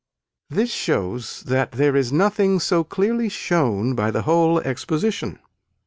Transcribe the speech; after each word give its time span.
This 0.49 0.71
shows 0.73 1.43
that 1.43 1.73
there 1.73 1.95
is 1.95 2.11
nothing 2.11 2.59
so 2.59 2.83
clearly 2.83 3.29
shown 3.29 3.93
by 3.93 4.09
the 4.09 4.23
whole 4.23 4.57
exposition. 4.61 5.37